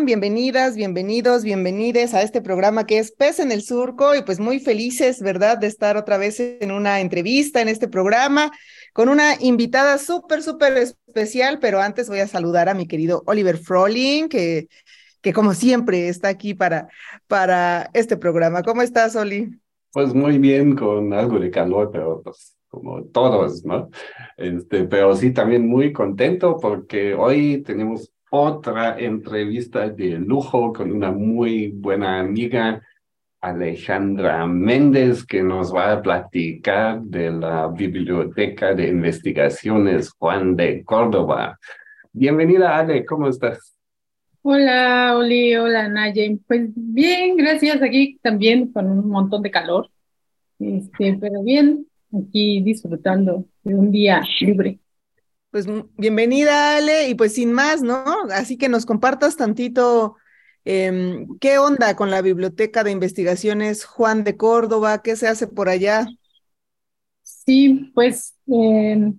[0.00, 0.06] Están?
[0.06, 4.58] Bienvenidas, bienvenidos, bienvenides a este programa que es Pez en el Surco y pues muy
[4.58, 8.50] felices, ¿verdad?, de estar otra vez en una entrevista en este programa
[8.92, 13.58] con una invitada súper, súper especial, pero antes voy a saludar a mi querido Oliver
[13.58, 14.68] Froling, que,
[15.20, 16.88] que como siempre está aquí para,
[17.26, 18.62] para este programa.
[18.62, 19.60] ¿Cómo estás, Oli?
[19.92, 23.90] Pues muy bien, con algo de calor, pero pues como todos, ¿no?
[24.36, 31.10] Este, pero sí, también muy contento porque hoy tenemos otra entrevista de lujo con una
[31.10, 32.80] muy buena amiga,
[33.40, 41.58] Alejandra Méndez, que nos va a platicar de la Biblioteca de Investigaciones Juan de Córdoba.
[42.12, 43.76] Bienvenida, Ale, ¿cómo estás?
[44.42, 46.38] Hola, Oli, hola, Naye.
[46.46, 47.82] Pues bien, gracias.
[47.82, 49.90] Aquí también con un montón de calor,
[50.58, 54.78] este, pero bien, aquí disfrutando de un día libre.
[55.50, 58.04] Pues bienvenida, Ale, y pues sin más, ¿no?
[58.30, 60.16] Así que nos compartas tantito
[60.64, 65.68] eh, qué onda con la Biblioteca de Investigaciones Juan de Córdoba, qué se hace por
[65.68, 66.06] allá.
[67.22, 69.12] Sí, pues eh,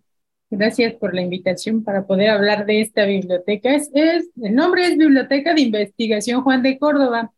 [0.50, 3.76] gracias por la invitación para poder hablar de esta biblioteca.
[3.76, 7.34] Es, es, el nombre es Biblioteca de Investigación Juan de Córdoba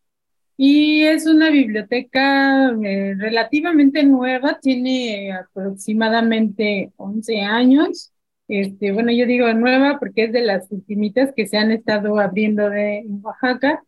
[0.56, 8.13] y es una biblioteca eh, relativamente nueva, tiene aproximadamente 11 años.
[8.54, 12.70] Este, bueno, yo digo nueva porque es de las ultimitas que se han estado abriendo
[12.70, 13.84] de, en Oaxaca.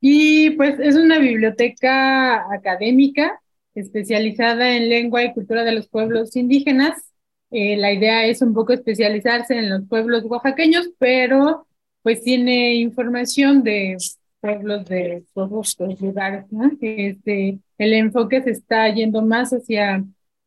[0.00, 3.40] Y pues es una biblioteca académica
[3.74, 7.12] especializada en lengua y cultura de los pueblos indígenas.
[7.50, 11.66] Eh, la idea es un poco especializarse en los pueblos oaxaqueños, pero
[12.02, 13.96] pues tiene información de
[14.40, 16.44] pueblos de todos los lugares.
[16.80, 20.04] Este, el enfoque se está yendo más hacia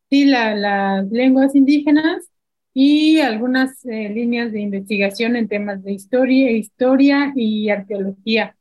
[0.08, 2.30] sí, la, las lenguas indígenas
[2.74, 8.56] y algunas eh, líneas de investigación en temas de historia, historia y arqueología.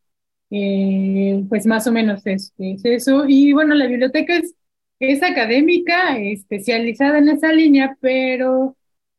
[0.51, 3.25] Eh, pues más o menos es, es, eso.
[3.27, 4.55] Y bueno, la biblioteca es,
[4.99, 8.75] es académica, especializada en esa línea, pero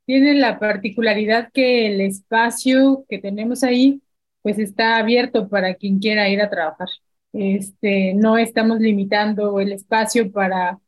[0.07, 4.03] tiene la particularidad que el espacio que tenemos ahí,
[4.43, 6.89] pues está abierto para quien quiera ir a trabajar.
[7.33, 10.81] Este, no estamos limitando el espacio para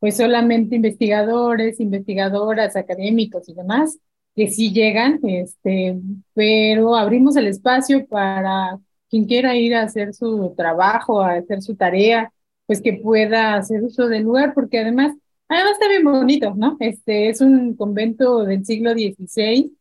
[0.00, 3.98] pues solamente investigadores, investigadoras, académicos y demás,
[4.34, 5.98] que sí llegan, este,
[6.34, 8.78] pero abrimos el espacio para
[9.10, 12.32] quien quiera ir a hacer su trabajo, a hacer su tarea,
[12.66, 15.16] pues que pueda hacer uso del lugar, porque además,
[15.48, 16.76] además está bien bonito, ¿no?
[16.80, 19.72] Este es un convento del siglo XVI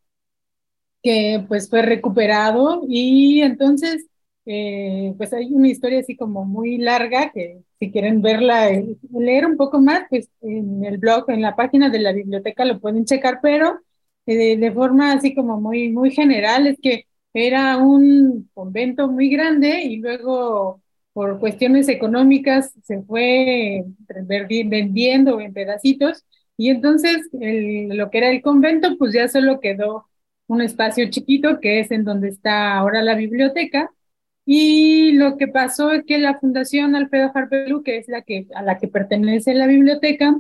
[1.04, 4.08] que pues fue recuperado y entonces
[4.46, 9.46] eh, pues hay una historia así como muy larga que si quieren verla, eh, leer
[9.46, 13.06] un poco más, pues en el blog, en la página de la biblioteca lo pueden
[13.06, 13.80] checar, pero
[14.26, 19.84] eh, de, forma así como muy, muy general, es que era un convento muy grande
[19.84, 20.82] y luego
[21.14, 23.84] por cuestiones económicas se fue
[24.66, 26.26] vendiendo en pedacitos.
[26.58, 30.08] Y entonces lo que era el convento pues ya solo quedó
[30.48, 33.92] un espacio chiquito que es en donde está ahora la biblioteca
[34.50, 38.62] y lo que pasó es que la Fundación Alfredo Harpelú, que es la que, a
[38.64, 40.40] la que pertenece la biblioteca,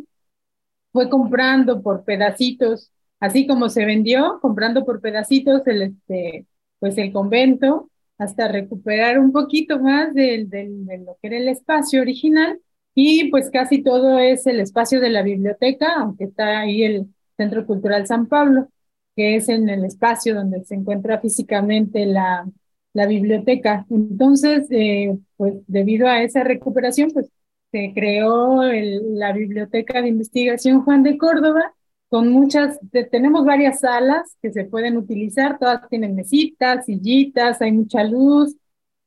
[0.93, 6.45] fue comprando por pedacitos, así como se vendió, comprando por pedacitos el, este,
[6.79, 11.99] pues el convento, hasta recuperar un poquito más de, de, lo que era el espacio
[12.01, 12.61] original.
[12.95, 17.65] Y pues casi todo es el espacio de la biblioteca, aunque está ahí el Centro
[17.65, 18.69] Cultural San Pablo,
[19.17, 22.45] que es en el espacio donde se encuentra físicamente la,
[22.93, 23.85] la biblioteca.
[23.89, 27.29] Entonces, eh, pues debido a esa recuperación, pues
[27.71, 31.73] se creó la Biblioteca de Investigación Juan de Córdoba,
[32.09, 32.79] con muchas,
[33.11, 38.55] tenemos varias salas que se pueden utilizar, todas tienen mesitas, sillitas, hay mucha luz,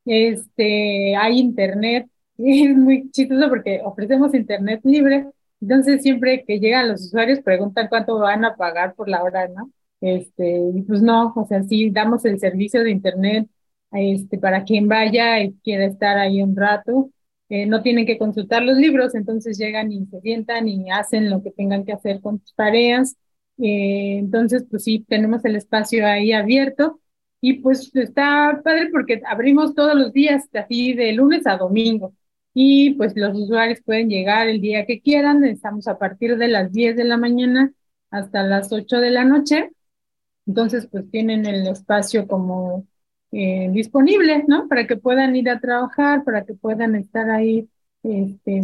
[0.04, 5.26] este, hay internet, es muy chistoso porque ofrecemos internet libre,
[5.60, 9.70] entonces siempre que llegan los usuarios preguntan cuánto van a pagar por la hora, ¿no?
[10.00, 13.48] Este, pues no, o sea, sí damos el servicio de internet
[13.92, 17.10] este, para quien vaya y quiera estar ahí un rato.
[17.48, 21.42] Eh, no tienen que consultar los libros, entonces llegan y se sientan y hacen lo
[21.42, 23.16] que tengan que hacer con sus tareas.
[23.58, 27.00] Eh, entonces, pues sí, tenemos el espacio ahí abierto
[27.40, 32.14] Y pues está padre porque abrimos todos los días, así de lunes a domingo.
[32.54, 35.44] Y pues los usuarios pueden llegar el día que quieran.
[35.44, 37.72] Estamos a partir de las 10 de la mañana
[38.10, 39.70] hasta las 8 de la noche.
[40.46, 42.86] Entonces, pues tienen el espacio como
[43.32, 44.68] eh, disponible, ¿no?
[44.68, 47.68] Para que puedan ir a trabajar, para que puedan estar ahí
[48.02, 48.62] este,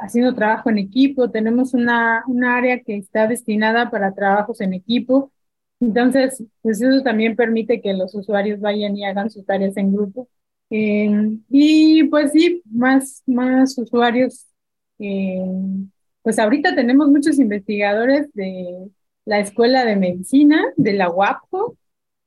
[0.00, 1.30] haciendo trabajo en equipo.
[1.30, 5.32] Tenemos una, una área que está destinada para trabajos en equipo.
[5.80, 10.28] Entonces, pues eso también permite que los usuarios vayan y hagan sus tareas en grupo.
[10.70, 14.46] Eh, y pues sí, más, más usuarios.
[14.98, 15.44] Eh,
[16.22, 18.90] pues ahorita tenemos muchos investigadores de
[19.26, 21.76] la Escuela de Medicina, de la UAPO,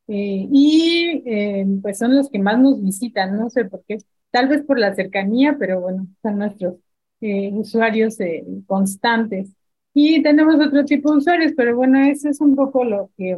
[0.08, 3.98] eh, y pues son los que más nos visitan, no sé por qué,
[4.32, 6.76] tal vez por la cercanía, pero bueno, son nuestros
[7.22, 8.18] usuarios
[8.68, 9.50] constantes.
[9.94, 13.36] Y tenemos otro tipo de usuarios, pero bueno, eso es un poco lo que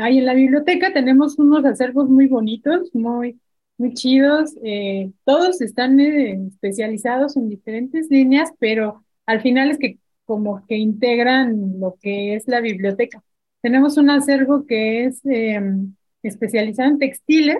[0.00, 0.92] hay en la biblioteca.
[0.92, 3.40] Tenemos unos acervos muy bonitos, muy,
[3.78, 4.54] muy chidos.
[4.62, 10.76] Eh, todos están eh, especializados en diferentes líneas, pero al final es que como que
[10.76, 13.22] integran lo que es la biblioteca.
[13.62, 17.58] Tenemos un acervo que es em, especializado en textiles,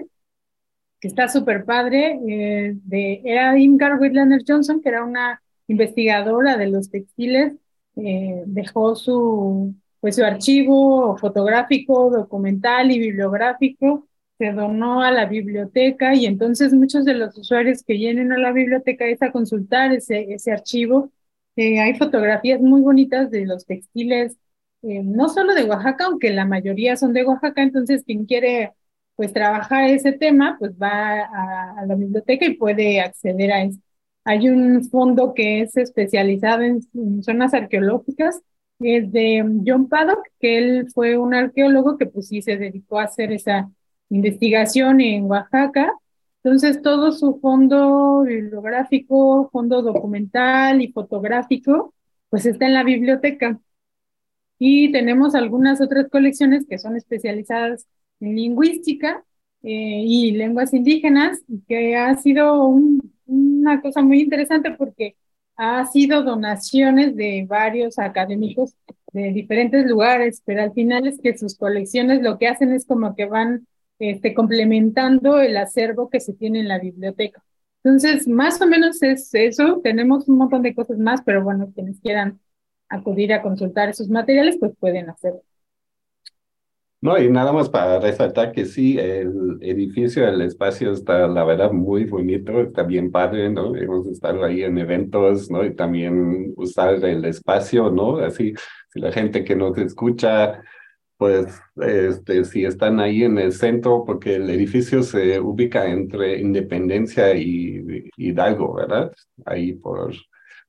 [1.01, 6.69] que está súper padre, eh, de, era Imgar Whitlander Johnson, que era una investigadora de
[6.69, 7.55] los textiles,
[7.95, 14.09] dejó su, pues, su archivo fotográfico, documental y bibliográfico
[14.43, 18.53] se donó a la biblioteca y entonces muchos de los usuarios que vienen a la
[18.53, 21.13] biblioteca es a consultar ese, ese archivo.
[21.55, 24.37] Eh, hay fotografías muy bonitas de los textiles,
[24.83, 28.73] eh, no solo de Oaxaca, aunque la mayoría son de Oaxaca, entonces quien quiere
[29.17, 33.79] pues trabajar ese tema, pues va a, la biblioteca y puede acceder a eso.
[34.25, 38.43] Hay un fondo que es especializado en, en zonas arqueológicas,
[38.81, 43.05] es de John Paddock, que él fue un arqueólogo que pues sí se dedicó a
[43.05, 43.71] hacer esa
[44.11, 45.93] investigación en Oaxaca.
[46.43, 51.95] Entonces, todo su fondo bibliográfico, fondo documental y fotográfico,
[52.29, 53.61] pues está en la biblioteca.
[54.65, 57.89] Y tenemos algunas otras colecciones que son especializadas
[58.21, 59.25] en lingüística
[59.65, 62.69] eh, y lenguas indígenas, que ha sido
[63.27, 65.17] una cosa muy interesante porque
[65.57, 68.77] ha sido donaciones de varios académicos
[69.13, 73.17] de diferentes lugares, pero al final es que sus colecciones lo que hacen es como
[73.17, 73.67] que van
[73.99, 77.43] este, complementando el acervo que se tiene en la biblioteca.
[77.83, 79.81] Entonces, más o menos es eso.
[79.83, 82.39] Tenemos un montón de cosas más, pero bueno, quienes quieran
[82.93, 85.43] acudir a consultar esos materiales, pues pueden hacerlo.
[87.01, 91.73] No, y nada más para resaltar que sí, el edificio, el espacio está, la verdad,
[91.73, 93.75] muy bonito, está bien padre, ¿no?
[93.75, 95.65] Hemos estado ahí en eventos, ¿no?
[95.65, 98.19] Y también usar el espacio, ¿no?
[98.19, 98.55] Así,
[98.91, 100.63] si la gente que nos escucha
[101.23, 107.33] pues este, si están ahí en el centro, porque el edificio se ubica entre Independencia
[107.37, 109.13] y Hidalgo, ¿verdad?
[109.45, 110.13] Ahí por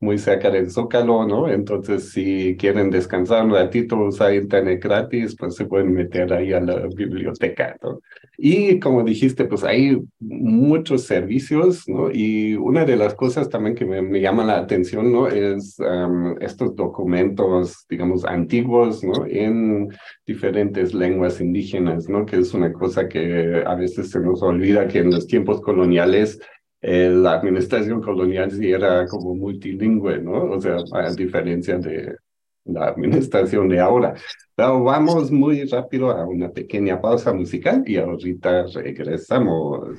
[0.03, 1.49] muy cerca del Zócalo, ¿no?
[1.49, 6.59] Entonces, si quieren descansar un ratito, usar internet gratis, pues se pueden meter ahí a
[6.59, 7.99] la biblioteca, ¿no?
[8.37, 12.09] Y como dijiste, pues hay muchos servicios, ¿no?
[12.11, 15.27] Y una de las cosas también que me, llama la atención, ¿no?
[15.27, 15.77] Es
[16.41, 19.25] estos documentos, digamos, antiguos, ¿no?
[19.27, 19.87] En
[20.25, 22.25] diferentes lenguas indígenas, ¿no?
[22.25, 26.39] Que es una cosa que a veces se nos olvida que en los tiempos coloniales
[26.85, 30.51] eh, la administración colonial sí era como multilingüe, ¿no?
[30.51, 32.17] O sea, a diferencia de
[32.65, 34.15] la administración de ahora.
[34.53, 39.97] Pero vamos muy rápido a una pequeña pausa musical y ahorita regresamos.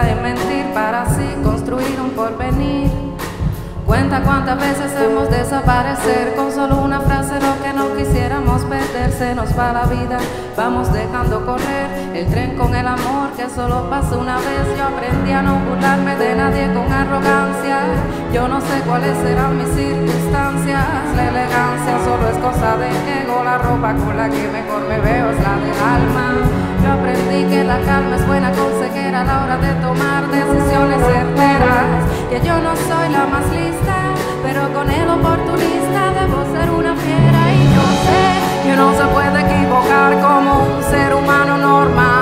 [0.00, 2.90] En mentir para así construir un porvenir.
[3.84, 9.12] Cuenta cuántas veces hemos desaparecer con solo una frase lo que no quisiéramos perder.
[9.12, 10.18] Se nos va la vida,
[10.56, 14.64] vamos dejando correr el tren con el amor que solo pasa una vez.
[14.78, 17.78] Yo aprendí a no burlarme de nadie con arrogancia.
[18.32, 20.86] Yo no sé cuáles serán mis circunstancias.
[21.16, 22.88] La elegancia solo es cosa de
[23.20, 23.42] ego.
[23.42, 26.26] La ropa con la que mejor me veo es la del alma.
[26.82, 31.86] Yo aprendí que la calma es buena consejera a la hora de tomar decisiones certeras.
[32.30, 33.96] Que yo no soy la más lista,
[34.44, 37.40] pero con el oportunista debo ser una fiera.
[37.58, 38.24] Y yo sé
[38.64, 42.21] que no se puede equivocar como un ser humano normal.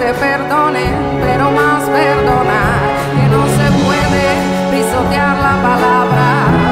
[0.00, 2.80] Te perdonen, pero más perdonar,
[3.14, 4.26] que no se puede
[4.70, 6.26] pisotear la palabra,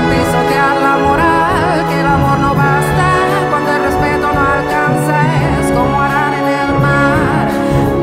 [0.09, 3.07] pisotear la moral, que el amor no basta
[3.51, 5.17] cuando el respeto no alcanza,
[5.61, 7.49] es como arar en el mar.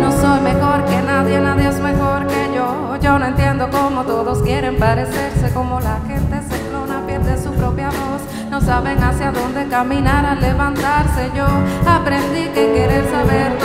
[0.02, 2.98] No soy mejor que nadie, nadie es mejor que yo.
[3.02, 7.88] Yo no entiendo cómo todos quieren parecerse, como la gente se clona, pierde su propia
[7.88, 8.22] voz.
[8.52, 11.32] No saben hacia dónde caminar al levantarse.
[11.36, 11.46] Yo
[11.90, 13.58] aprendí que querer saber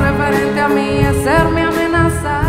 [0.00, 2.40] referente a mí es ser mi amenaza.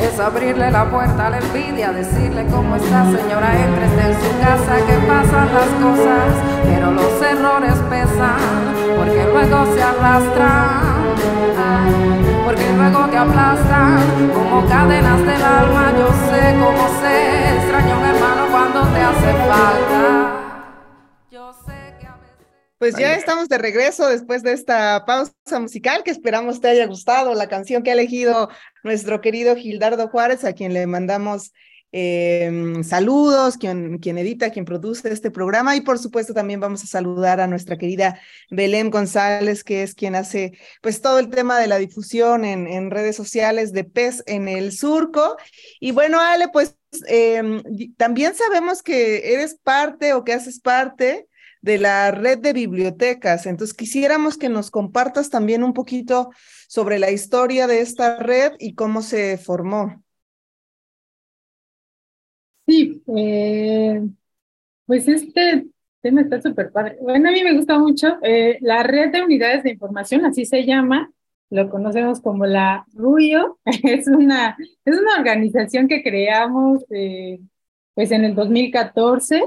[0.00, 4.76] Es abrirle la puerta a la envidia, decirle cómo está señora, entrete en su casa,
[4.86, 6.30] que pasan las cosas,
[6.64, 8.40] pero los errores pesan,
[8.96, 11.14] porque luego se arrastran,
[12.46, 15.92] porque luego te aplastan como cadenas del alma.
[15.98, 20.39] Yo sé cómo sé, extraño un hermano cuando te hace falta.
[22.80, 27.34] Pues ya estamos de regreso después de esta pausa musical que esperamos te haya gustado
[27.34, 28.48] la canción que ha elegido
[28.82, 31.52] nuestro querido Gildardo Juárez, a quien le mandamos
[31.92, 32.50] eh,
[32.82, 37.42] saludos, quien, quien edita, quien produce este programa y por supuesto también vamos a saludar
[37.42, 38.18] a nuestra querida
[38.50, 42.90] Belén González, que es quien hace pues todo el tema de la difusión en, en
[42.90, 45.36] redes sociales de Pez en el Surco.
[45.80, 47.62] Y bueno, Ale, pues eh,
[47.98, 51.26] también sabemos que eres parte o que haces parte
[51.62, 53.46] de la red de bibliotecas.
[53.46, 56.30] Entonces, quisiéramos que nos compartas también un poquito
[56.68, 60.02] sobre la historia de esta red y cómo se formó.
[62.66, 64.00] Sí, eh,
[64.86, 65.66] pues este
[66.00, 66.96] tema está súper padre.
[67.00, 68.18] Bueno, a mí me gusta mucho.
[68.22, 71.10] Eh, la red de unidades de información, así se llama,
[71.50, 77.40] lo conocemos como la RUIO, es una, es una organización que creamos eh,
[77.94, 79.42] pues en el 2014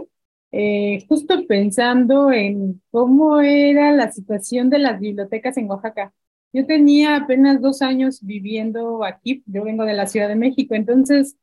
[0.54, 6.14] eh, justo pensando en cómo era la situación de las bibliotecas en Oaxaca.
[6.54, 11.36] Yo tenía apenas dos años viviendo aquí, yo vengo de la Ciudad de México, entonces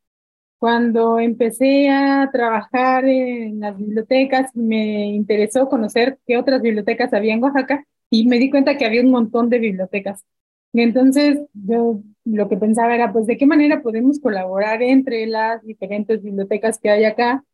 [0.59, 7.43] cuando empecé a trabajar en las bibliotecas, me interesó conocer qué otras bibliotecas había en
[7.43, 10.25] Oaxaca y me di cuenta que había un montón de bibliotecas.
[10.73, 16.23] Entonces yo lo que pensaba era, pues, ¿de qué manera podemos colaborar entre las diferentes
[16.23, 17.45] bibliotecas que hay acá?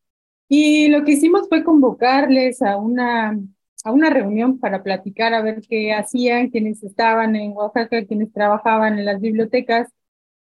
[0.49, 3.39] Y lo que hicimos fue convocarles a una,
[3.85, 8.99] a una reunión para platicar a ver qué hacían, quienes estaban en Oaxaca, quienes trabajaban
[8.99, 9.89] en las bibliotecas.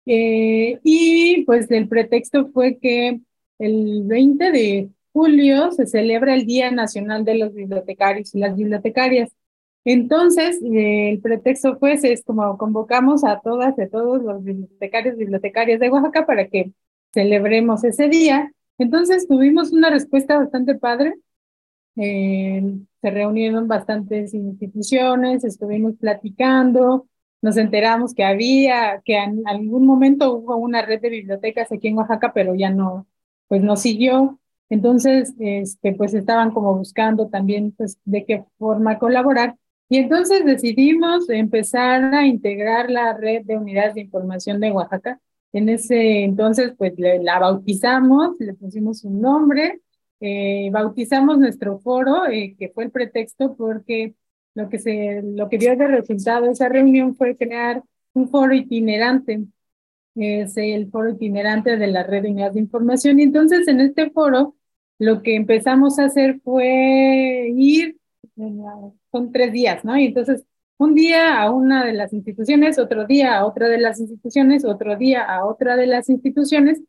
[0.07, 3.21] Eh, y pues el pretexto fue que
[3.59, 9.31] el 20 de julio se celebra el Día Nacional de los Bibliotecarios y las Bibliotecarias.
[9.85, 15.17] Entonces, eh, el pretexto fue, es como convocamos a todas y a todos los bibliotecarios
[15.17, 16.73] y bibliotecarias de Oaxaca para que
[17.13, 21.15] celebremos ese día entonces tuvimos una respuesta bastante padre.
[21.97, 22.63] Eh,
[23.03, 27.07] se reunieron bastantes instituciones, estuvimos platicando,
[27.43, 31.99] nos enteramos que había, que en algún momento hubo una red de bibliotecas aquí en
[31.99, 33.07] Oaxaca, pero ya no,
[33.49, 34.39] pues no siguió.
[34.71, 39.57] Entonces, este, pues estaban como buscando también, pues, de qué forma colaborar.
[39.89, 45.21] Y entonces decidimos empezar a integrar la red de unidades de información de Oaxaca
[45.53, 49.81] en ese entonces, pues la bautizamos, le pusimos un nombre,
[50.21, 54.15] eh, bautizamos nuestro foro, eh, que fue el pretexto porque
[54.55, 59.45] lo que, se, lo que dio de resultado esa reunión fue crear un foro itinerante,
[60.17, 63.21] es el foro itinerante de la red de unidades de información.
[63.21, 64.57] Y entonces en este foro
[64.99, 67.97] lo que empezamos a hacer fue ir,
[69.13, 69.97] son tres días, ¿no?
[69.97, 70.45] Y entonces
[70.81, 74.97] un día a una de las instituciones, otro día a otra de las instituciones, otro
[74.97, 76.81] día a otra de las instituciones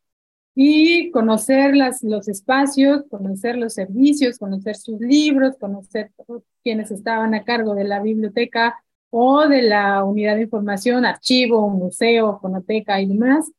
[0.55, 6.11] y conocer las, los espacios, conocer los servicios, conocer sus libros, conocer
[6.63, 12.39] quienes estaban a cargo de la biblioteca o de la unidad de información, archivo, museo,
[12.41, 13.51] fonoteca y demás.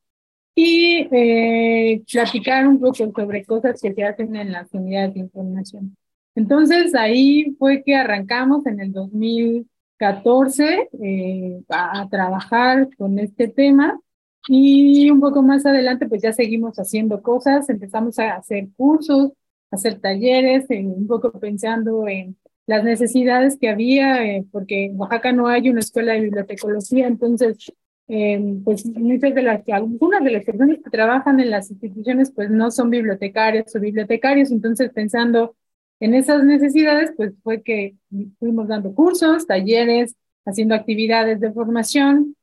[0.55, 5.95] Y eh, platicar un poco sobre cosas que se hacen en las unidades de información.
[6.35, 9.67] Entonces ahí fue que arrancamos en el 2000
[10.03, 14.01] 14 eh, a, trabajar con este tema.
[14.49, 19.31] Y un poco más adelante pues ya seguimos haciendo cosas, empezamos a hacer cursos,
[19.71, 25.47] hacer talleres, un poco pensando en las necesidades que había, eh, porque en Oaxaca no
[25.47, 27.73] hay una escuela de bibliotecología, entonces
[28.09, 32.51] eh, pues muchas de las, algunas de las personas que trabajan en las instituciones pues
[32.51, 35.55] no son bibliotecarias o bibliotecarios, entonces pensando
[36.03, 37.95] en esas necesidades, pues fue que
[38.41, 42.35] fuimos dando cursos, talleres, haciendo actividades de formación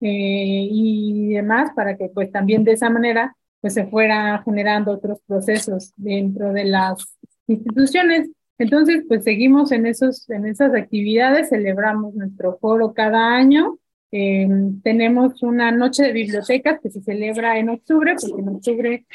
[0.00, 5.18] eh, y demás para que pues también de esa manera pues se fuera generando otros
[5.26, 8.30] procesos dentro de las instituciones.
[8.58, 13.76] Entonces, pues seguimos en, esos, en esas actividades, celebramos nuestro foro cada año,
[14.12, 14.48] eh,
[14.84, 19.06] tenemos una noche de bibliotecas que se celebra en octubre, porque en octubre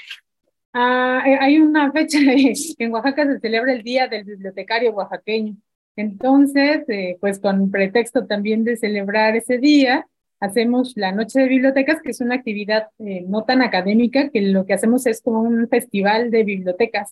[0.74, 2.20] ah, eh, hay una fecha
[2.78, 5.56] en Oaxaca se celebra el Día del Bibliotecario Oaxaqueño.
[5.96, 10.08] Entonces, eh, pues con pretexto también de celebrar ese día,
[10.40, 12.88] hacemos la Noche de Bibliotecas, que es una actividad
[13.28, 17.12] no tan académica, que lo que hacemos es como un festival de bibliotecas.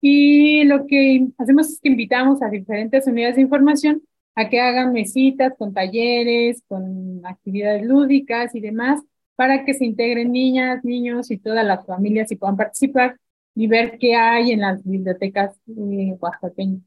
[0.00, 4.02] Y lo que hacemos es que invitamos a diferentes unidades de información
[4.34, 9.00] a que hagan mesitas con talleres, con actividades lúdicas y demás,
[9.36, 13.18] para que se integren niñas, niños y todas las familias y puedan participar
[13.54, 16.82] y ver qué hay en las bibliotecas eh, oaxaqueñas.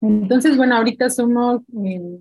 [0.00, 2.18] Entonces, bueno, ahorita somos eh,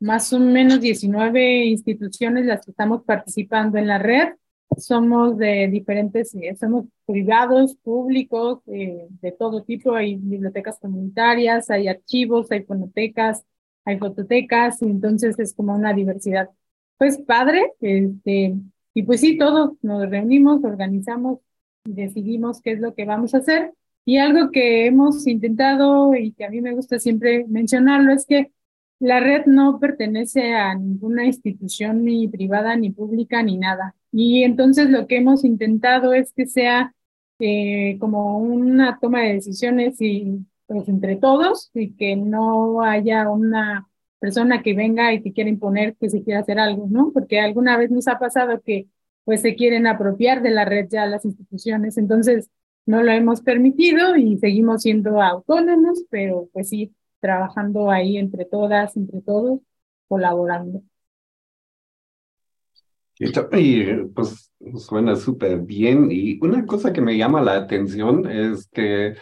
[0.00, 4.30] más o menos 19 instituciones las que estamos participando en la red
[4.78, 9.94] somos de diferentes, eh, somos privados, públicos, eh, de todo tipo.
[9.94, 13.44] Hay bibliotecas comunitarias, hay archivos, hay fonotecas,
[13.84, 16.50] hay fototecas, entonces es como una diversidad.
[16.98, 18.54] Pues padre, este,
[18.94, 21.40] y pues sí, todos nos reunimos, organizamos
[21.84, 23.72] y decidimos qué es lo que vamos a hacer.
[24.04, 28.52] Y algo que hemos intentado y que a mí me gusta siempre mencionarlo es que
[28.98, 33.94] la red no pertenece a ninguna institución ni privada, ni pública, ni nada.
[34.12, 36.94] Y entonces lo que hemos intentado es que sea
[37.38, 43.88] eh, como una toma de decisiones y pues entre todos y que no haya una
[44.22, 47.10] persona que venga y que quiera imponer que se quiera hacer algo, ¿no?
[47.12, 48.86] Porque alguna vez nos ha pasado que
[49.24, 52.48] pues se quieren apropiar de la red ya las instituciones, entonces
[52.86, 58.96] no lo hemos permitido y seguimos siendo autónomos, pero pues sí, trabajando ahí entre todas,
[58.96, 59.58] entre todos,
[60.06, 60.82] colaborando.
[63.18, 66.08] Y pues suena súper bien.
[66.10, 69.14] Y una cosa que me llama la atención es que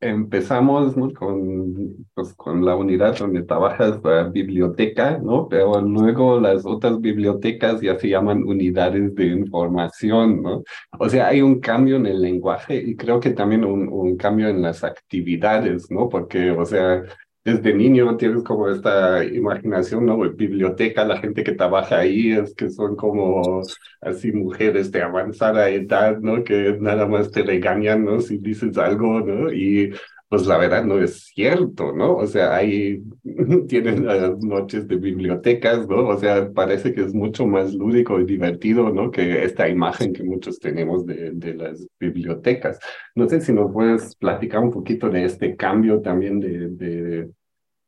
[0.00, 5.48] empezamos con, pues, con la unidad donde trabajas, la biblioteca, ¿no?
[5.48, 10.62] Pero luego las otras bibliotecas ya se llaman unidades de información, ¿no?
[10.98, 14.48] O sea, hay un cambio en el lenguaje y creo que también un, un cambio
[14.48, 16.08] en las actividades, ¿no?
[16.08, 17.02] Porque, o sea,
[17.44, 20.18] desde niño tienes como esta imaginación, ¿no?
[20.18, 23.62] Biblioteca, la gente que trabaja ahí es que son como
[24.00, 26.42] así mujeres de avanzada edad, ¿no?
[26.44, 28.20] Que nada más te regañan, ¿no?
[28.20, 29.52] Si dices algo, ¿no?
[29.52, 29.92] Y
[30.34, 32.16] pues la verdad no es cierto, ¿no?
[32.16, 33.04] O sea, ahí
[33.68, 36.08] tienen las noches de bibliotecas, ¿no?
[36.08, 39.12] O sea, parece que es mucho más lúdico y divertido, ¿no?
[39.12, 42.80] Que esta imagen que muchos tenemos de, de las bibliotecas.
[43.14, 47.30] No sé si nos puedes platicar un poquito de este cambio también de, de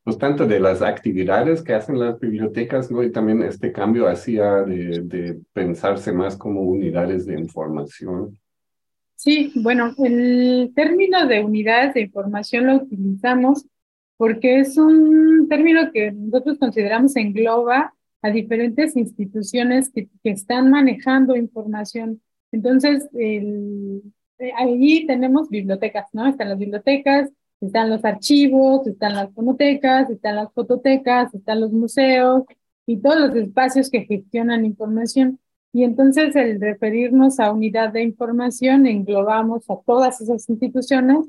[0.04, 3.02] pues tanto de las actividades que hacen las bibliotecas, ¿no?
[3.02, 8.38] Y también este cambio hacia de, de pensarse más como unidades de información.
[9.16, 13.66] Sí, bueno, el término de unidades de información lo utilizamos
[14.16, 22.22] porque es un término que nosotros consideramos engloba a diferentes instituciones que, están manejando información.
[22.52, 24.02] Entonces, el,
[24.38, 26.26] eh, allí tenemos bibliotecas, ¿no?
[26.26, 32.44] Están las bibliotecas, están los archivos, están las fonotecas, están las fototecas, están los museos
[32.86, 35.38] y todos los espacios que gestionan información.
[35.76, 41.26] Y entonces el referirnos a unidad de información englobamos a todas esas instituciones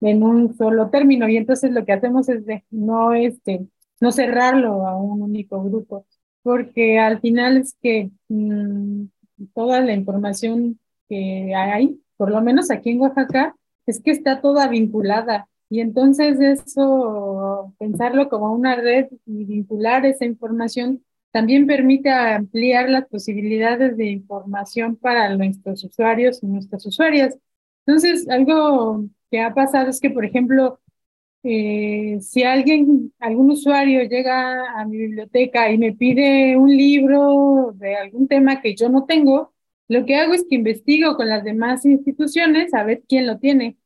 [0.00, 1.28] en un solo término.
[1.28, 3.66] Y entonces lo que hacemos es de no este
[4.00, 6.06] no cerrarlo a un único grupo
[6.42, 9.04] porque al final es que mm,
[9.52, 14.66] toda la información que hay por lo menos aquí en Oaxaca es que está toda
[14.68, 15.46] vinculada.
[15.68, 23.06] Y entonces eso pensarlo como una red y vincular esa información también permite ampliar las
[23.08, 27.38] posibilidades de información para nuestros usuarios y nuestras usuarias.
[27.86, 30.80] Entonces, algo que ha pasado es que, por ejemplo,
[31.42, 37.96] eh, si alguien, algún usuario llega a mi biblioteca y me pide un libro de
[37.96, 39.54] algún tema que yo no tengo,
[39.88, 43.78] lo que hago es que investigo con las demás instituciones a ver quién lo tiene.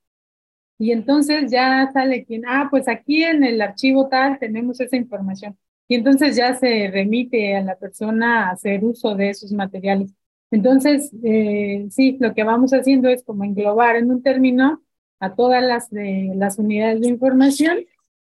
[0.79, 5.57] Y entonces ya sale quien, ah, pues aquí en el archivo tal tenemos esa información
[5.89, 10.13] y entonces ya se remite a la persona a hacer uso de esos materiales.
[10.51, 14.83] Entonces, eh, sí, lo que vamos haciendo es como englobar en un término
[15.21, 17.79] a todas las, de, las unidades de información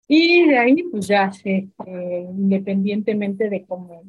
[0.07, 1.67] y de ahí pues ya eh,
[2.37, 4.03] independientemente de cómo,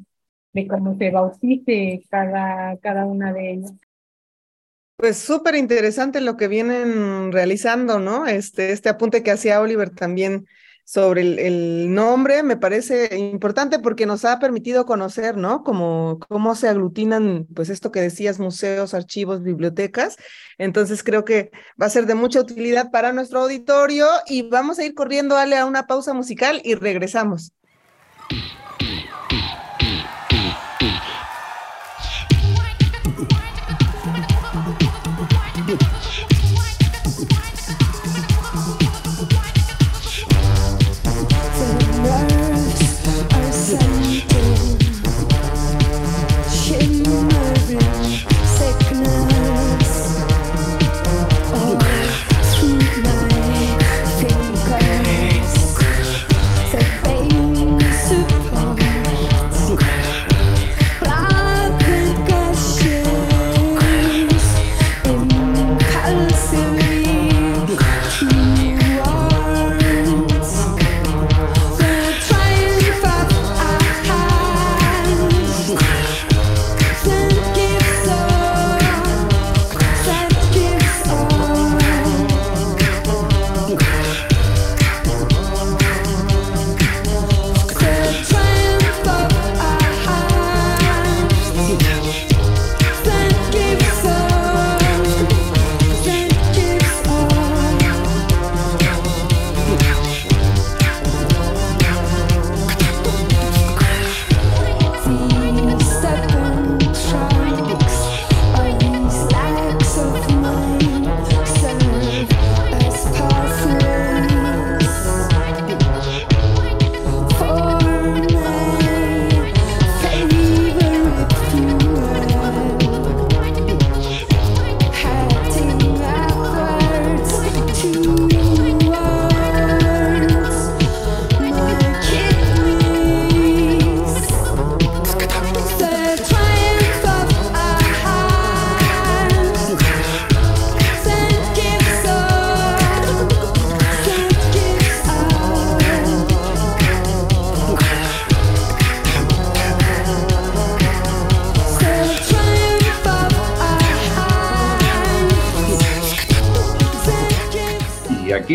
[0.53, 3.73] de cómo se bautice cada, cada una de ellas.
[4.95, 8.25] Pues súper interesante lo que vienen realizando, ¿no?
[8.25, 10.45] Este, este apunte que hacía Oliver también
[10.85, 15.63] sobre el, nombre me parece importante porque nos ha permitido conocer, ¿no?
[15.63, 20.17] Cómo, cómo se aglutinan, pues esto que decías, museos, archivos, bibliotecas.
[20.57, 24.85] Entonces creo que va a ser de mucha utilidad para nuestro auditorio y vamos a
[24.85, 27.53] ir corriendo, Ale, a una pausa musical y regresamos.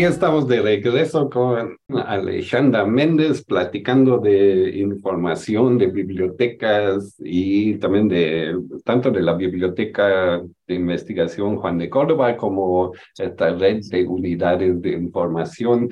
[0.09, 9.11] Estamos de regreso con Alejandra Méndez platicando de información de bibliotecas y también de tanto
[9.11, 15.89] de la biblioteca de investigación Juan de Córdoba como esta red de unidades de información.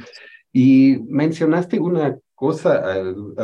[0.52, 3.36] Y mencionaste una cosa en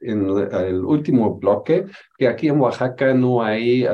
[0.00, 3.84] el último bloque, que aquí en Oaxaca no hay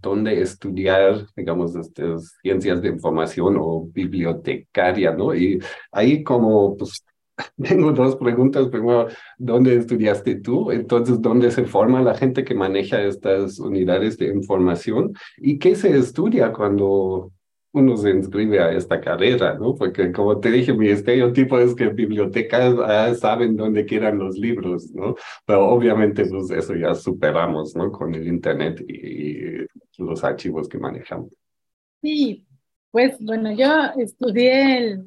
[0.00, 5.34] donde estudiar, digamos, estas ciencias de información o bibliotecaria, ¿no?
[5.34, 5.58] Y
[5.90, 7.04] ahí como, pues,
[7.60, 8.68] tengo dos preguntas.
[8.68, 10.70] Primero, ¿dónde estudiaste tú?
[10.70, 15.12] Entonces, ¿dónde se forma la gente que maneja estas unidades de información?
[15.38, 17.32] ¿Y qué se estudia cuando
[17.72, 19.74] uno se inscribe a esta carrera, ¿no?
[19.74, 24.90] Porque como te dije, mi estereotipo es que bibliotecas ah, saben dónde quieran los libros,
[24.92, 25.16] ¿no?
[25.46, 27.90] Pero obviamente pues eso ya superamos, ¿no?
[27.90, 29.66] Con el Internet y,
[29.98, 31.30] los archivos que manejamos.
[32.00, 32.46] Sí,
[32.90, 35.00] pues bueno, yo estudié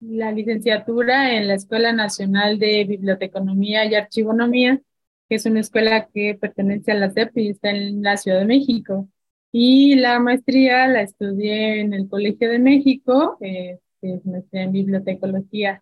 [0.00, 4.80] la licenciatura en la Escuela Nacional de Biblioteconomía y Archivonomía,
[5.28, 8.46] que es una escuela que pertenece a la CEP y está en la Ciudad de
[8.46, 9.08] México.
[9.56, 14.72] Y la maestría la estudié en el Colegio de México, eh, que es maestría en
[14.72, 15.80] bibliotecología.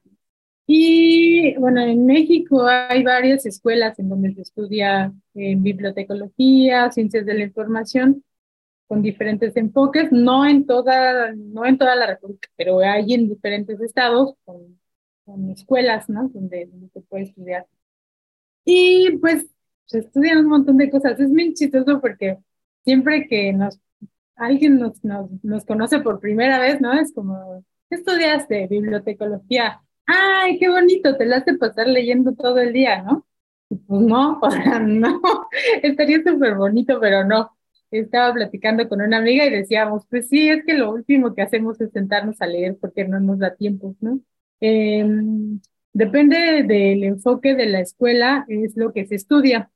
[0.66, 7.32] Y bueno, en México hay varias escuelas en donde se estudia eh, bibliotecología, ciencias de
[7.32, 8.22] la información,
[8.86, 13.80] con diferentes enfoques, no en toda, no en toda la República, pero hay en diferentes
[13.80, 14.78] estados con,
[15.24, 16.28] con escuelas, ¿no?
[16.28, 17.66] Donde, donde, se puede estudiar.
[18.66, 19.46] Y pues
[19.86, 21.18] se estudian un montón de cosas.
[21.20, 22.38] Es muy chistoso porque
[22.84, 23.80] siempre que nos,
[24.36, 25.02] alguien nos,
[25.42, 26.92] nos, conoce por primera vez, ¿no?
[26.92, 28.66] Es como, ¿qué estudiaste?
[28.68, 29.82] Bibliotecología.
[30.06, 33.26] Ay, qué bonito, te la hace pasar leyendo todo el día, ¿no?
[33.68, 35.20] Pues no, o sea, no,
[35.82, 37.50] estaría súper bonito, pero no.
[37.90, 41.80] Estaba platicando con una amiga y decíamos, pues sí, es que lo último que hacemos
[41.80, 44.20] es sentarnos a leer porque no nos da tiempo, ¿no?
[44.60, 45.60] Em,
[45.92, 49.71] depende del enfoque de la escuela, es lo que se estudia.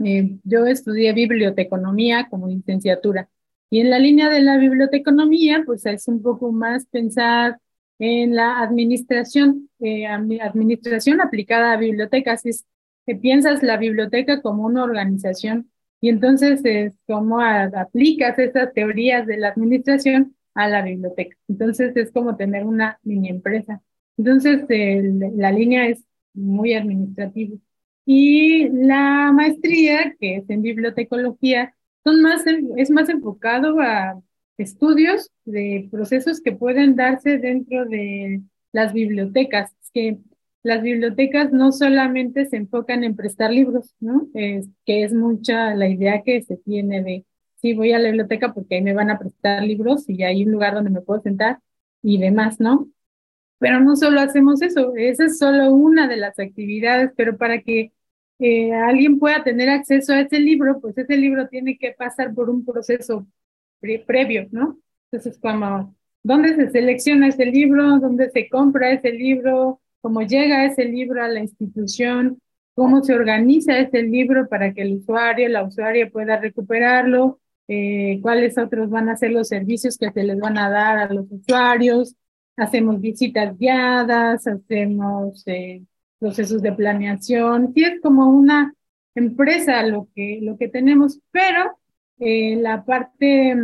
[0.00, 3.28] Eh, yo estudié biblioteconomía como licenciatura
[3.70, 7.58] y en la línea de la biblioteconomía, pues es un poco más pensar
[7.98, 12.46] en la administración, eh, administración aplicada a bibliotecas.
[12.46, 12.64] Es
[13.06, 19.38] que piensas la biblioteca como una organización y entonces es como aplicas esas teorías de
[19.38, 21.36] la administración a la biblioteca.
[21.48, 23.82] Entonces es como tener una mini empresa.
[24.16, 24.66] Entonces
[25.36, 27.56] la línea es muy administrativa.
[28.06, 32.44] Y la maestría, que es en bibliotecología, son más,
[32.76, 34.20] es más enfocado a
[34.58, 39.72] estudios de procesos que pueden darse dentro de las bibliotecas.
[39.92, 40.18] que
[40.64, 44.28] las bibliotecas no solamente se enfocan en prestar libros, ¿no?
[44.34, 48.54] Es, que es mucha la idea que se tiene de, sí, voy a la biblioteca
[48.54, 51.60] porque ahí me van a prestar libros y hay un lugar donde me puedo sentar
[52.02, 52.88] y demás, ¿no?
[53.58, 57.92] Pero no solo hacemos eso, esa es solo una de las actividades, pero para que
[58.38, 62.64] alguien pueda tener acceso a ese libro, pues ese libro tiene que pasar por un
[62.64, 63.26] proceso
[64.06, 64.78] previo, ¿no?
[65.10, 67.98] Entonces, como, ¿dónde se selecciona ese libro?
[67.98, 69.80] ¿Dónde se compra ese libro?
[70.00, 72.40] ¿Cómo llega ese libro a la institución?
[72.74, 77.40] ¿Cómo se organiza ese libro para que el usuario, la usuaria pueda recuperarlo?
[77.68, 81.12] Eh, ¿Cuáles otros van a ser los servicios que se les van a dar a
[81.12, 82.16] los usuarios?
[82.56, 85.42] Hacemos visitas guiadas, hacemos...
[85.46, 85.82] Eh,
[86.24, 88.74] procesos de planeación, sí es como una
[89.14, 91.76] empresa lo que, lo que tenemos, pero
[92.18, 93.54] eh, la parte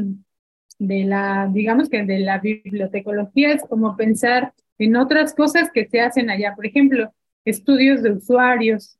[0.79, 6.03] de la, digamos que de la bibliotecología es como pensar en otras cosas que se
[6.03, 7.15] hacen allá, por ejemplo,
[7.47, 8.99] estudios de usuarios.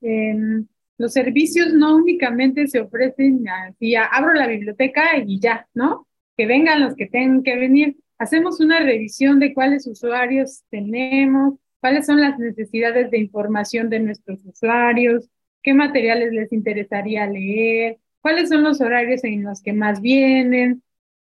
[0.97, 6.07] Los servicios no únicamente se ofrecen así, abro la biblioteca y ya, ¿no?
[6.35, 7.99] Que vengan los que tengan que venir.
[8.17, 14.45] Hacemos una revisión de cuáles usuarios tenemos, cuáles son las necesidades de información de nuestros
[14.45, 15.29] usuarios,
[15.63, 20.83] qué materiales les interesaría leer, cuáles son los horarios en los que más vienen,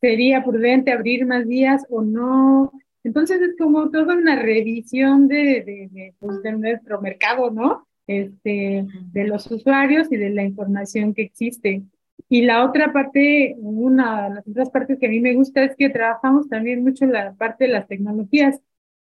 [0.01, 2.71] sería prudente abrir más días o no.
[3.03, 7.87] Entonces es como toda una revisión de, de, pues, de nuestro mercado, ¿no?
[8.07, 11.83] Este, de los usuarios y de la información que existe.
[12.27, 15.75] Y la otra parte, una de las otras partes que a mí me gusta es
[15.75, 18.59] que trabajamos también mucho la parte de las tecnologías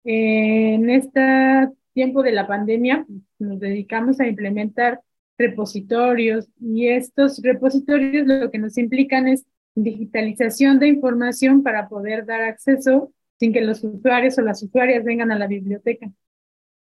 [0.05, 3.07] en este tiempo de la pandemia
[3.39, 5.01] nos dedicamos a implementar
[5.39, 12.43] repositorios y estos repositorios lo que nos implican es digitalización de información para poder dar
[12.43, 16.11] acceso sin que los usuarios o las usuarias vengan a la biblioteca.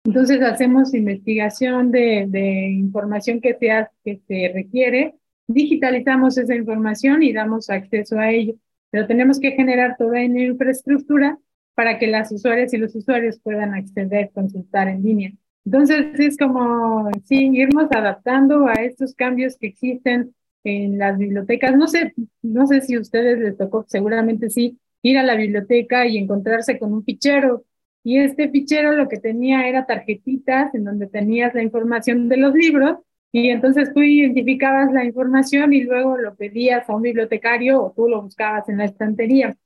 [0.05, 5.14] Entonces hacemos investigación de, de información que se, que se requiere,
[5.47, 8.55] digitalizamos esa información y damos acceso a ello,
[8.90, 11.38] pero tenemos que generar toda una infraestructura
[11.78, 15.30] para que las usuarias y los usuarios puedan acceder, consultar en línea.
[15.64, 21.76] Entonces es como, sí, irnos adaptando a estos cambios que existen en las bibliotecas.
[21.76, 26.04] No sé, no sé si a ustedes les tocó, seguramente sí, ir a la biblioteca
[26.04, 27.64] y encontrarse con un fichero.
[28.02, 32.54] Y este fichero lo que tenía era tarjetitas en donde tenías la información de los
[32.54, 32.96] libros
[33.30, 38.08] y entonces tú identificabas la información y luego lo pedías a un bibliotecario o tú
[38.08, 39.56] lo buscabas en la estantería.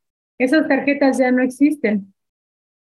[0.43, 2.13] Esas tarjetas ya no existen,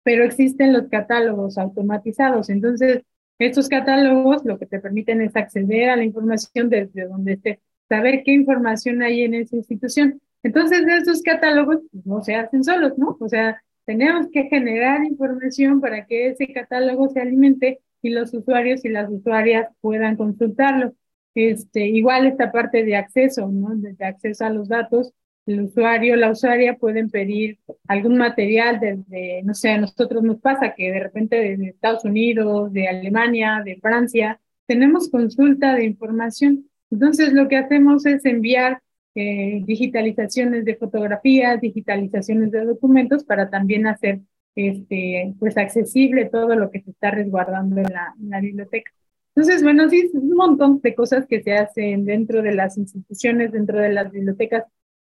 [0.03, 2.51] pero existen los catálogos automatizados.
[2.51, 3.01] Entonces,
[3.39, 8.21] estos catálogos lo que te permiten es acceder a la información desde donde esté, saber
[8.23, 10.21] qué información hay en esa institución.
[10.43, 13.17] Entonces, estos catálogos pues, no se hacen solos, ¿no?
[13.19, 18.85] O sea, tenemos que generar información para que ese catálogo se alimente y los usuarios
[18.85, 20.93] y las usuarias puedan consultarlo.
[21.33, 23.75] Este, igual esta parte de acceso, ¿no?
[23.75, 25.11] De acceso a los datos,
[25.47, 27.57] el usuario, la usuaria pueden pedir
[27.87, 32.71] algún material desde, no sé, a nosotros nos pasa que de repente de Estados Unidos,
[32.73, 36.69] de Alemania, de Francia, tenemos consulta de información.
[36.91, 38.81] Entonces lo que hacemos es enviar
[39.15, 44.19] eh, digitalizaciones de fotografías, digitalizaciones de documentos para también hacer
[44.55, 48.91] este, pues accesible todo lo que se está resguardando en la, en la biblioteca.
[49.35, 53.79] Entonces, bueno, sí, un montón de cosas que se hacen dentro de las instituciones, dentro
[53.79, 54.63] de las bibliotecas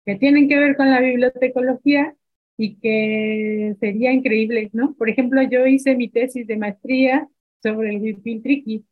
[0.06, 2.14] que tienen que ver con la bibliotecología
[2.56, 4.94] y que sería increíble, ¿no?
[4.94, 7.28] Por ejemplo, yo hice mi tesis de maestría
[7.62, 8.86] sobre el Huipil Triqui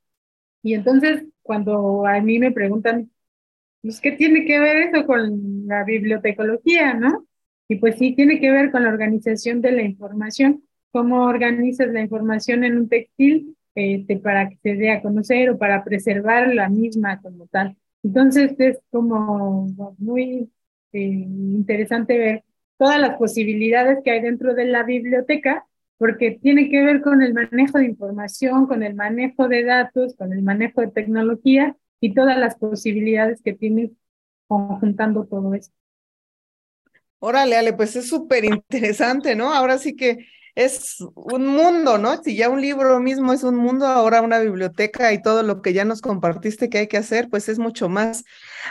[0.62, 3.10] y entonces cuando a mí me preguntan,
[3.82, 7.26] pues, ¿qué tiene que ver eso con la bibliotecología, no?
[7.68, 12.02] Y pues sí, tiene que ver con la organización de la información, cómo organizas la
[12.02, 16.68] información en un textil este, para que se dé a conocer o para preservar la
[16.68, 17.76] misma como tal.
[18.02, 19.66] Entonces es como
[19.98, 20.50] muy
[20.94, 22.44] eh, interesante ver
[22.78, 25.66] todas las posibilidades que hay dentro de la biblioteca,
[25.98, 30.32] porque tiene que ver con el manejo de información, con el manejo de datos, con
[30.32, 33.92] el manejo de tecnología y todas las posibilidades que tiene
[34.48, 35.74] conjuntando todo esto.
[37.18, 39.52] Órale, Ale, pues es súper interesante, ¿no?
[39.52, 42.22] Ahora sí que es un mundo, ¿no?
[42.22, 45.72] Si ya un libro mismo es un mundo, ahora una biblioteca y todo lo que
[45.72, 48.24] ya nos compartiste que hay que hacer, pues es mucho más.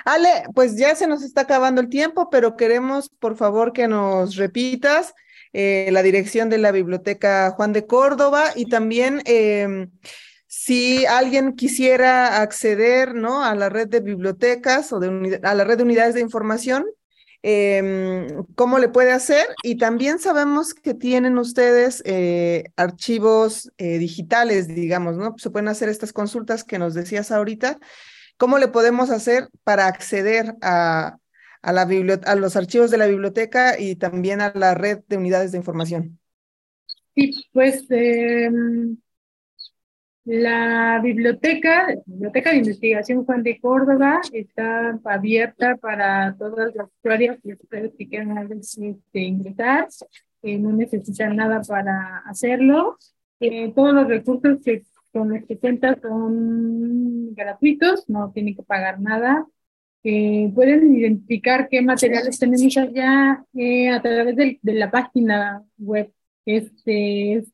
[0.05, 4.35] Ale, pues ya se nos está acabando el tiempo, pero queremos, por favor, que nos
[4.37, 5.13] repitas
[5.51, 9.91] eh, la dirección de la Biblioteca Juan de Córdoba y también em,
[10.47, 13.43] si alguien quisiera acceder, ¿no?
[13.43, 16.85] A la red de bibliotecas o de a la red de unidades de información,
[17.45, 19.45] Em, cómo le puede hacer.
[19.63, 25.35] Y también sabemos que tienen ustedes eh, archivos eh, digitales, digamos, ¿no?
[25.37, 27.79] Se pueden hacer estas consultas que nos decías ahorita.
[28.37, 31.17] ¿Cómo le podemos hacer para acceder a,
[31.61, 31.81] a, la
[32.25, 36.19] a los archivos de la biblioteca y también a la red de unidades de información?
[37.13, 38.97] Sí, pues em,
[40.25, 48.07] la biblioteca, Biblioteca de Investigación Juan de Córdoba, está abierta para todas las usuarias que
[48.07, 49.87] quieran este, ingresar.
[50.41, 52.97] Eh, no necesitan nada para hacerlo.
[53.39, 58.99] Eh, todos los recursos que con los que cuentan son gratuitos, no tienen que pagar
[58.99, 59.45] nada.
[60.03, 63.45] Eh, pueden identificar qué materiales tenemos allá
[63.93, 66.11] a través de, de, la página web.
[66.45, 67.53] Este es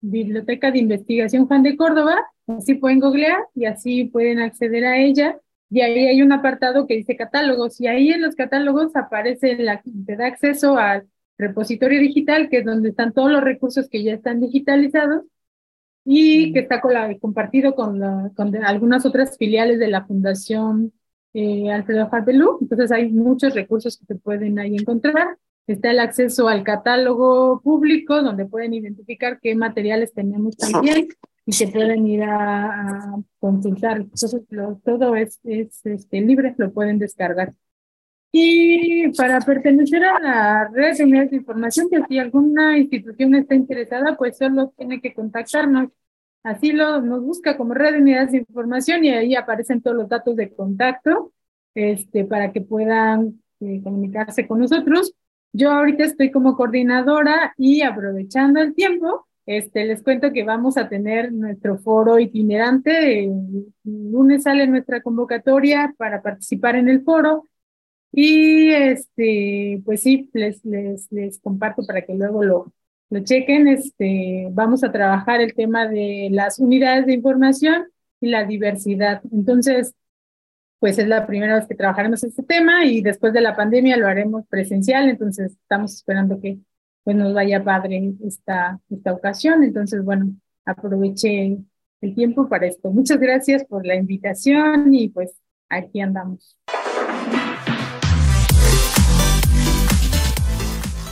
[0.00, 5.38] Biblioteca de Investigación Juan de Córdoba, así pueden googlear y así pueden acceder a ella.
[5.70, 9.82] Y ahí hay un apartado que dice catálogos y ahí en los catálogos aparece la,
[10.06, 11.08] te da acceso al
[11.38, 15.24] repositorio digital, que es donde están todos los recursos que ya están digitalizados
[16.04, 18.00] y que está con la, compartido con,
[18.34, 20.92] con algunas otras filiales de la Fundación
[21.34, 22.58] eh, Alfredo Harbelú.
[22.60, 25.36] Entonces hay muchos recursos que se pueden ahí encontrar.
[25.66, 31.08] Está el acceso al catálogo público, donde pueden identificar qué materiales tenemos también
[31.46, 33.98] y que pueden ir a, consultar.
[33.98, 34.42] Entonces,
[34.84, 37.54] todo es, es este, libre, lo pueden descargar.
[38.32, 43.54] Y para pertenecer a la red de unidades de información, que si alguna institución está
[43.56, 45.90] interesada, pues solo tiene que contactarnos.
[46.44, 50.08] Así lo, nos busca como red de unidades de información y ahí aparecen todos los
[50.08, 51.32] datos de contacto
[51.74, 55.12] este, para que puedan eh, comunicarse con nosotros.
[55.52, 60.88] Yo ahorita estoy como coordinadora y aprovechando el tiempo, este, les cuento que vamos a
[60.88, 63.24] tener nuestro foro itinerante.
[63.24, 67.48] El lunes sale nuestra convocatoria para participar en el foro.
[68.12, 72.72] Y este, pues sí, les, les, les comparto para que luego lo,
[73.10, 73.66] lo chequen.
[73.68, 77.88] Este, vamos a trabajar el tema de las unidades de información
[78.20, 79.20] y la diversidad.
[79.32, 79.94] Entonces,
[80.80, 84.08] pues es la primera vez que trabajaremos este tema y después de la pandemia lo
[84.08, 86.58] haremos presencial, entonces estamos esperando que
[87.04, 89.62] pues nos vaya padre esta, esta ocasión.
[89.62, 90.32] Entonces, bueno,
[90.64, 91.58] aproveché
[92.00, 92.90] el tiempo para esto.
[92.90, 95.32] Muchas gracias por la invitación y pues
[95.68, 96.56] aquí andamos.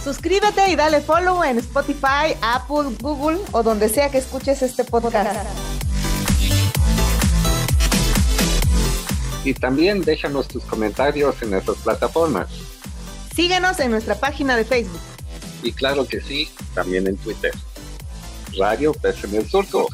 [0.02, 5.77] Suscríbete y dale follow en Spotify, Apple, Google o donde sea que escuches este podcast.
[9.44, 12.48] Y también déjanos tus comentarios en esas plataformas.
[13.34, 15.00] Síguenos en nuestra página de Facebook.
[15.62, 17.52] Y claro que sí, también en Twitter.
[18.56, 19.88] Radio Pes en el Surco.